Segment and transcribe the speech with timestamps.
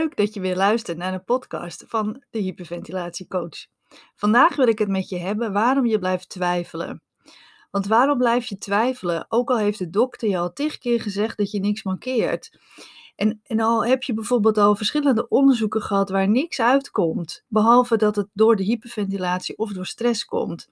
[0.00, 3.66] Leuk dat je weer luistert naar een podcast van de hyperventilatiecoach.
[4.16, 7.02] Vandaag wil ik het met je hebben waarom je blijft twijfelen.
[7.70, 11.36] Want waarom blijf je twijfelen, ook al heeft de dokter je al tig keer gezegd
[11.36, 12.58] dat je niks mankeert?
[13.16, 18.16] En, en al heb je bijvoorbeeld al verschillende onderzoeken gehad waar niks uitkomt, behalve dat
[18.16, 20.68] het door de hyperventilatie of door stress komt.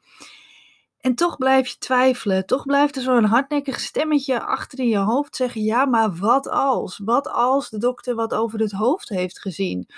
[0.99, 2.47] En toch blijf je twijfelen.
[2.47, 7.01] Toch blijft er zo'n hardnekkig stemmetje achter in je hoofd zeggen: ja, maar wat als?
[7.05, 9.89] Wat als de dokter wat over het hoofd heeft gezien?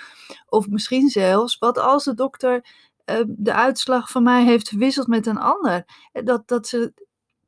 [0.45, 2.65] Of misschien zelfs, wat als de dokter
[3.05, 5.85] uh, de uitslag van mij heeft verwisseld met een ander?
[6.11, 6.93] Dat, dat ze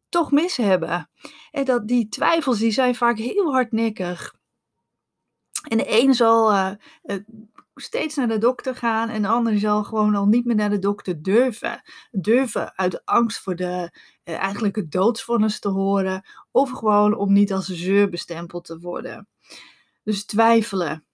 [0.09, 1.09] toch mis hebben.
[1.52, 4.35] En dat die twijfels die zijn vaak heel hardnekkig.
[5.67, 6.72] En de een zal uh,
[7.83, 10.79] steeds naar de dokter gaan en de ander zal gewoon al niet meer naar de
[10.79, 11.81] dokter durven.
[12.11, 13.91] Durven uit angst voor de,
[14.23, 19.27] uh, eigenlijk doodsvonnis te horen of gewoon om niet als zeur bestempeld te worden.
[20.03, 21.05] Dus twijfelen.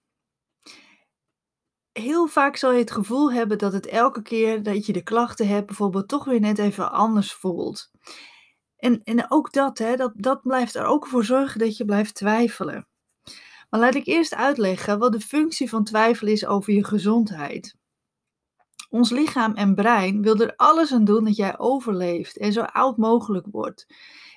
[1.92, 5.48] Heel vaak zal je het gevoel hebben dat het elke keer dat je de klachten
[5.48, 7.90] hebt, bijvoorbeeld toch weer net even anders voelt.
[8.76, 12.14] En, en ook dat, hè, dat, dat blijft er ook voor zorgen dat je blijft
[12.14, 12.89] twijfelen.
[13.70, 17.78] Maar laat ik eerst uitleggen wat de functie van twijfel is over je gezondheid.
[18.88, 22.96] Ons lichaam en brein wil er alles aan doen dat jij overleeft en zo oud
[22.96, 23.86] mogelijk wordt.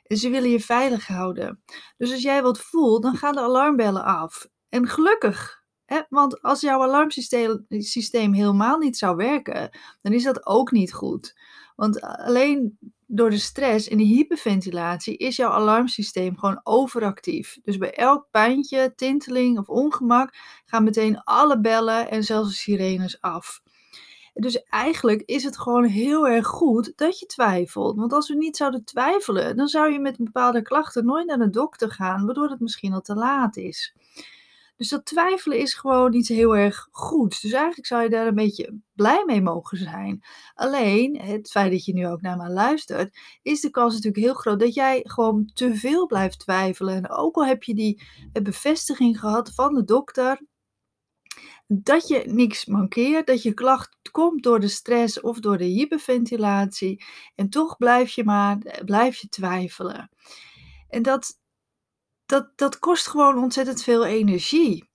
[0.03, 1.63] En ze willen je veilig houden.
[1.97, 4.47] Dus als jij wat voelt, dan gaan de alarmbellen af.
[4.69, 6.01] En gelukkig, hè?
[6.09, 9.69] want als jouw alarmsysteem helemaal niet zou werken,
[10.01, 11.39] dan is dat ook niet goed.
[11.75, 12.77] Want alleen
[13.15, 17.57] door de stress en de hyperventilatie is jouw alarmsysteem gewoon overactief.
[17.63, 20.33] Dus bij elk pijntje, tinteling of ongemak
[20.65, 23.61] gaan meteen alle bellen en zelfs de sirenes af.
[24.33, 27.95] Dus eigenlijk is het gewoon heel erg goed dat je twijfelt.
[27.95, 31.49] Want als we niet zouden twijfelen, dan zou je met bepaalde klachten nooit naar de
[31.49, 33.95] dokter gaan, waardoor het misschien al te laat is.
[34.83, 37.41] Dus dat twijfelen is gewoon iets heel erg goeds.
[37.41, 40.23] Dus eigenlijk zou je daar een beetje blij mee mogen zijn.
[40.53, 44.33] Alleen, het feit dat je nu ook naar me luistert, is de kans natuurlijk heel
[44.33, 46.95] groot dat jij gewoon te veel blijft twijfelen.
[46.95, 48.03] En ook al heb je die
[48.43, 50.41] bevestiging gehad van de dokter,
[51.67, 57.03] dat je niks mankeert, dat je klacht komt door de stress of door de hyperventilatie.
[57.35, 60.09] En toch blijf je maar blijf je twijfelen.
[60.89, 61.41] En dat,
[62.25, 64.89] dat, dat kost gewoon ontzettend veel energie.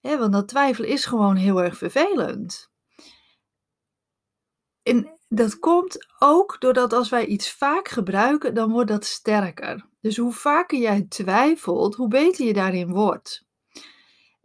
[0.00, 2.70] want dat twijfelen is gewoon heel erg vervelend.
[4.82, 9.88] En dat komt ook doordat als wij iets vaak gebruiken, dan wordt dat sterker.
[10.00, 13.44] Dus hoe vaker jij twijfelt, hoe beter je daarin wordt.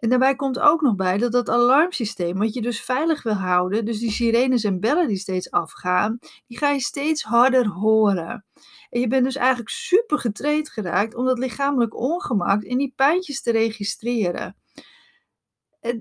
[0.01, 3.85] En daarbij komt ook nog bij dat dat alarmsysteem, wat je dus veilig wil houden,
[3.85, 8.45] dus die sirenes en bellen die steeds afgaan, die ga je steeds harder horen.
[8.91, 13.41] En je bent dus eigenlijk super getraind geraakt om dat lichamelijk ongemak en die pijntjes
[13.41, 14.55] te registreren.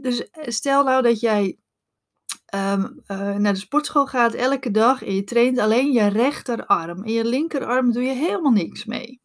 [0.00, 1.58] Dus eh, stel nou dat jij
[2.54, 7.04] um, uh, naar de sportschool gaat elke dag en je traint alleen je rechterarm.
[7.04, 9.19] En je linkerarm doe je helemaal niks mee.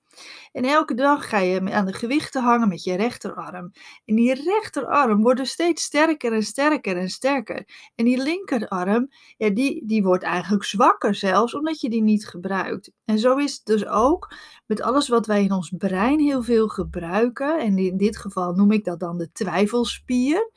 [0.55, 3.71] En elke dag ga je aan de gewichten hangen met je rechterarm.
[4.05, 7.67] En die rechterarm wordt dus steeds sterker en sterker en sterker.
[7.95, 9.07] En die linkerarm,
[9.37, 12.91] ja, die, die wordt eigenlijk zwakker zelfs, omdat je die niet gebruikt.
[13.05, 14.33] En zo is het dus ook
[14.65, 17.59] met alles wat wij in ons brein heel veel gebruiken.
[17.59, 20.51] En in dit geval noem ik dat dan de twijfelspier.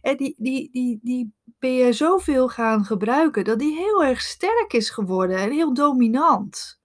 [0.00, 4.72] En die, die, die, die ben je zoveel gaan gebruiken dat die heel erg sterk
[4.72, 6.80] is geworden en heel dominant.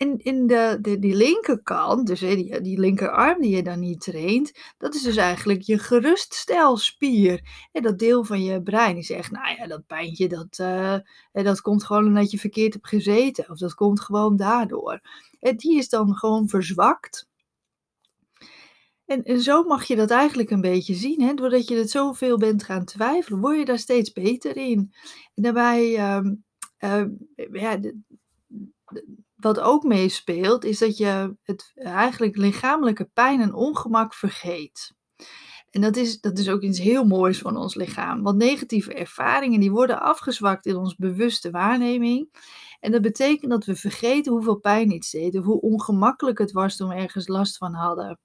[0.00, 4.52] En in de, de, die linkerkant, dus die, die linkerarm die je dan niet traint,
[4.78, 7.68] dat is dus eigenlijk je geruststelspier.
[7.72, 10.96] En dat deel van je brein die zegt, nou ja, dat pijntje, dat, uh,
[11.32, 13.50] dat komt gewoon omdat je verkeerd hebt gezeten.
[13.50, 15.00] Of dat komt gewoon daardoor.
[15.40, 17.28] En die is dan gewoon verzwakt.
[19.04, 21.20] En, en zo mag je dat eigenlijk een beetje zien.
[21.20, 21.34] Hè?
[21.34, 24.92] Doordat je het zoveel bent gaan twijfelen, word je daar steeds beter in.
[25.34, 26.32] En daarbij, uh,
[26.78, 27.06] uh,
[27.52, 27.78] ja,
[29.40, 34.94] wat ook meespeelt, is dat je het eigenlijk lichamelijke pijn en ongemak vergeet.
[35.70, 38.22] En dat is, dat is ook iets heel moois van ons lichaam.
[38.22, 42.28] Want negatieve ervaringen die worden afgezwakt in ons bewuste waarneming.
[42.80, 46.76] En dat betekent dat we vergeten hoeveel pijn iets deed of hoe ongemakkelijk het was
[46.76, 48.18] toen we ergens last van hadden.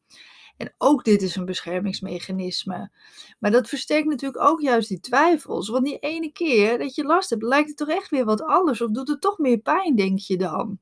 [0.58, 2.92] En ook dit is een beschermingsmechanisme.
[3.40, 5.70] Maar dat versterkt natuurlijk ook juist die twijfels.
[5.70, 8.82] Want die ene keer dat je last hebt, lijkt het toch echt weer wat anders.
[8.82, 10.80] Of doet het toch meer pijn, denk je dan?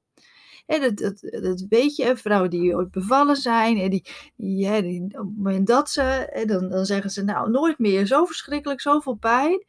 [0.66, 4.06] En dat, dat, dat weet je, vrouwen die ooit bevallen zijn, en die,
[4.36, 5.08] die, hè,
[5.64, 9.66] dat ze, dan, dan zeggen ze nou nooit meer zo verschrikkelijk, zoveel pijn.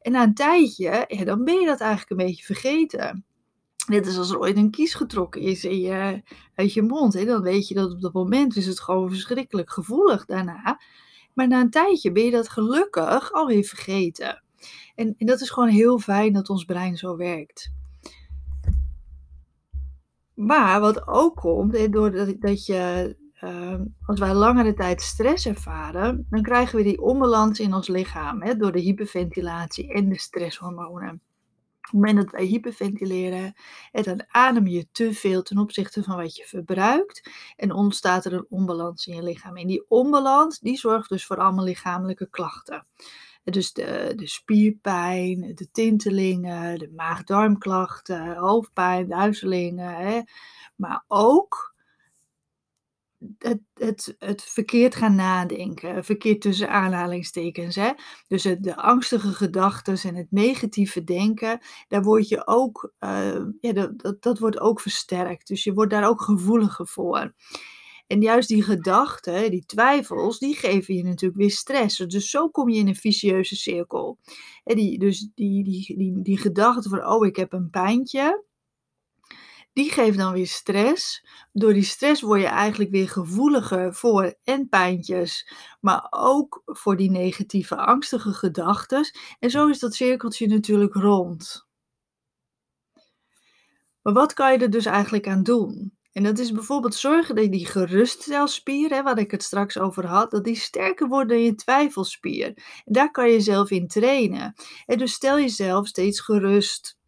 [0.00, 3.24] En na een tijdje, dan ben je dat eigenlijk een beetje vergeten.
[3.88, 6.22] Net is als er ooit een kies getrokken is in je,
[6.54, 7.12] uit je mond.
[7.12, 7.24] Hè?
[7.24, 10.80] Dan weet je dat op dat moment is het gewoon verschrikkelijk gevoelig daarna.
[11.34, 14.42] Maar na een tijdje ben je dat gelukkig alweer vergeten.
[14.94, 17.72] En, en dat is gewoon heel fijn dat ons brein zo werkt.
[20.38, 23.74] Maar wat ook komt, doordat dat je, uh,
[24.06, 28.56] als wij langere tijd stress ervaren, dan krijgen we die onbalans in ons lichaam hè,
[28.56, 31.10] door de hyperventilatie en de stresshormonen.
[31.10, 31.20] Op
[31.80, 33.54] het moment dat wij hyperventileren,
[33.92, 38.46] dan adem je te veel ten opzichte van wat je verbruikt en ontstaat er een
[38.48, 39.56] onbalans in je lichaam.
[39.56, 42.86] En die onbalans, die zorgt dus voor allemaal lichamelijke klachten.
[43.50, 49.94] Dus de, de spierpijn, de tintelingen, de maag-darmklachten, hoofdpijn, duizelingen.
[49.94, 50.20] Hè.
[50.76, 51.76] Maar ook
[53.38, 57.74] het, het, het verkeerd gaan nadenken, verkeerd tussen aanhalingstekens.
[57.74, 57.90] Hè?
[58.26, 63.72] Dus het, de angstige gedachten en het negatieve denken, daar word je ook, uh, ja,
[63.72, 65.48] dat, dat wordt ook versterkt.
[65.48, 67.32] Dus je wordt daar ook gevoeliger voor.
[68.08, 71.96] En juist die gedachten, die twijfels, die geven je natuurlijk weer stress.
[71.96, 74.18] Dus zo kom je in een vicieuze cirkel.
[74.64, 78.44] En die, dus die, die, die, die gedachte van, oh, ik heb een pijntje,
[79.72, 81.26] die geeft dan weer stress.
[81.52, 87.10] Door die stress word je eigenlijk weer gevoeliger voor en pijntjes, maar ook voor die
[87.10, 89.10] negatieve, angstige gedachten.
[89.38, 91.66] En zo is dat cirkeltje natuurlijk rond.
[94.02, 95.97] Maar wat kan je er dus eigenlijk aan doen?
[96.18, 100.30] En dat is bijvoorbeeld zorgen dat die geruststelspier, hè, waar ik het straks over had,
[100.30, 102.46] dat die sterker wordt dan je twijfelspier.
[102.46, 104.54] En daar kan je zelf in trainen.
[104.86, 106.98] En dus stel jezelf steeds gerust.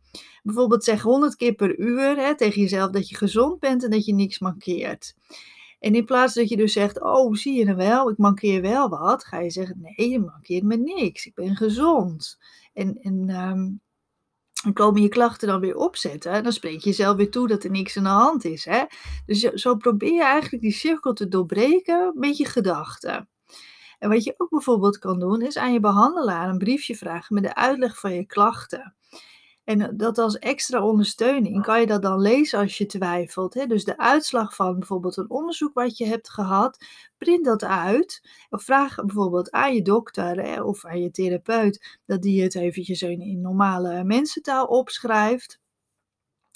[0.43, 4.05] Bijvoorbeeld zeg 100 keer per uur hè, tegen jezelf dat je gezond bent en dat
[4.05, 5.15] je niks mankeert.
[5.79, 8.89] En in plaats dat je dus zegt, oh zie je nou wel, ik mankeer wel
[8.89, 12.39] wat, ga je zeggen, nee, je mankeert me niks, ik ben gezond.
[12.73, 13.81] En, en um,
[14.63, 16.33] dan komen je klachten dan weer opzetten.
[16.33, 18.65] En dan spreek je jezelf weer toe dat er niks aan de hand is.
[18.65, 18.85] Hè?
[19.27, 23.29] Dus zo probeer je eigenlijk die cirkel te doorbreken met je gedachten.
[23.99, 27.43] En wat je ook bijvoorbeeld kan doen, is aan je behandelaar een briefje vragen met
[27.43, 28.95] de uitleg van je klachten.
[29.65, 33.55] En dat als extra ondersteuning kan je dat dan lezen als je twijfelt.
[33.55, 33.67] Hè?
[33.67, 36.85] Dus de uitslag van bijvoorbeeld een onderzoek wat je hebt gehad,
[37.19, 38.29] print dat uit.
[38.51, 43.41] Of vraag bijvoorbeeld aan je dokter of aan je therapeut dat die het eventjes in,
[43.41, 45.59] normale mensentaal opschrijft.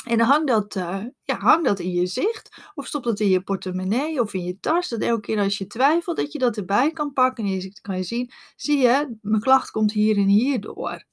[0.05, 2.62] En hang dat, uh, ja, hang dat in je zicht.
[2.75, 4.89] Of stop dat in je portemonnee of in je tas.
[4.89, 7.45] Dat elke keer als je twijfelt, dat je dat erbij kan pakken.
[7.45, 11.05] En je kan je zien, zie je, mijn klacht komt hier en hier door.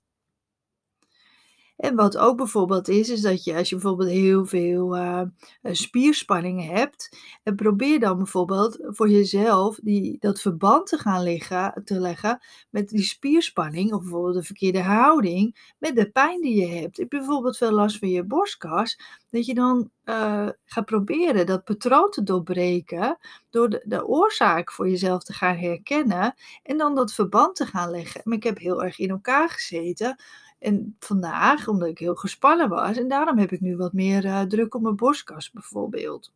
[1.81, 5.21] En wat ook bijvoorbeeld is, is dat je als je bijvoorbeeld heel veel uh,
[5.61, 11.99] spierspanning hebt, en probeer dan bijvoorbeeld voor jezelf die, dat verband te gaan liggen, te
[11.99, 12.39] leggen
[12.69, 16.97] met die spierspanning, of bijvoorbeeld de verkeerde houding, met de pijn die je hebt.
[16.97, 18.99] Heb je bijvoorbeeld veel last van je borstkas,
[19.29, 23.17] dat je dan uh, gaat proberen dat patroon te doorbreken
[23.49, 27.89] door de, de, oorzaak voor jezelf te gaan herkennen en dan dat verband te gaan
[27.89, 28.21] leggen.
[28.23, 30.15] Maar ik heb heel erg in elkaar gezeten
[30.61, 34.41] en vandaag, omdat ik heel gespannen was, en daarom heb ik nu wat meer uh,
[34.41, 36.31] druk op mijn borstkas bijvoorbeeld.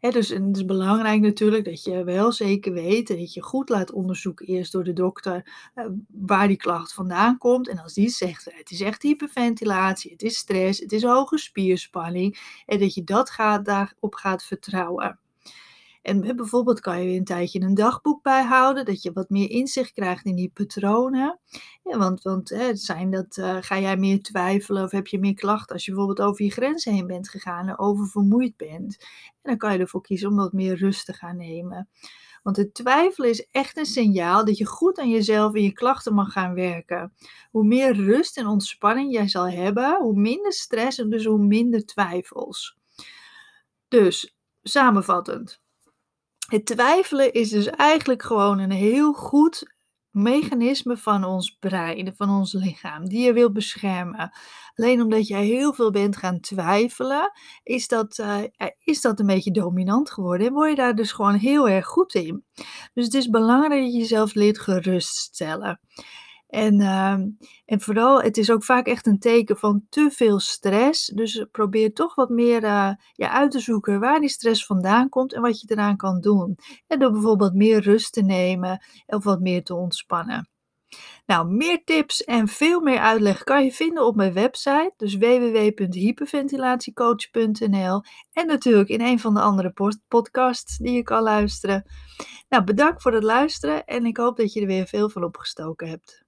[0.00, 3.92] dus het is belangrijk natuurlijk dat je wel zeker weet en dat je goed laat
[3.92, 7.68] onderzoeken eerst door de dokter uh, waar die klacht vandaan komt.
[7.68, 12.62] En als die zegt het is echt hyperventilatie, het is stress, het is hoge spierspanning
[12.66, 15.18] en dat je dat gaat, daarop gaat vertrouwen.
[16.02, 20.24] En bijvoorbeeld kan je een tijdje een dagboek bijhouden, dat je wat meer inzicht krijgt
[20.24, 21.40] in die patronen.
[21.82, 25.34] Ja, want want hè, zijn dat, uh, ga jij meer twijfelen of heb je meer
[25.34, 28.96] klachten als je bijvoorbeeld over je grenzen heen bent gegaan en oververmoeid bent.
[29.00, 31.88] En dan kan je ervoor kiezen om wat meer rust te gaan nemen.
[32.42, 36.14] Want het twijfelen is echt een signaal dat je goed aan jezelf en je klachten
[36.14, 37.12] mag gaan werken.
[37.50, 41.84] Hoe meer rust en ontspanning jij zal hebben, hoe minder stress en dus hoe minder
[41.84, 42.76] twijfels.
[43.88, 45.61] Dus samenvattend.
[46.48, 49.72] Het twijfelen is dus eigenlijk gewoon een heel goed
[50.10, 54.32] mechanisme van ons brein, van ons lichaam, die je wil beschermen.
[54.74, 57.32] Alleen omdat jij heel veel bent gaan twijfelen,
[57.62, 58.38] is dat, uh,
[58.84, 62.14] is dat een beetje dominant geworden en word je daar dus gewoon heel erg goed
[62.14, 62.44] in.
[62.94, 65.80] Dus het is belangrijk dat je jezelf leert geruststellen.
[66.52, 67.28] En, ehm,
[67.64, 71.06] en vooral, het is ook vaak echt een teken van te veel stress.
[71.06, 75.32] Dus probeer toch wat meer uh, ja, uit te zoeken waar die stress vandaan komt
[75.32, 76.58] en wat je eraan kan doen.
[76.86, 80.48] En door bijvoorbeeld meer rust te nemen of wat meer te ontspannen.
[81.26, 88.02] Nou, meer tips en veel meer uitleg kan je vinden op mijn website, dus www.hyperventilatiecoach.nl
[88.32, 89.72] en natuurlijk in een van de andere
[90.08, 91.84] podcasts die je kan luisteren.
[92.48, 95.88] Nou, bedankt voor het luisteren en ik hoop dat je er weer veel van opgestoken
[95.88, 96.21] hebt.